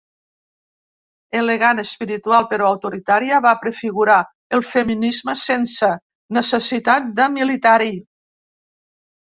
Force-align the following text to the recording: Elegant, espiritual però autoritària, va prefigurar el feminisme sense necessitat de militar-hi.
Elegant, 1.41 1.81
espiritual 1.83 2.47
però 2.53 2.71
autoritària, 2.77 3.43
va 3.49 3.53
prefigurar 3.67 4.17
el 4.59 4.67
feminisme 4.71 5.37
sense 5.45 5.93
necessitat 6.41 7.15
de 7.23 7.31
militar-hi. 7.39 7.97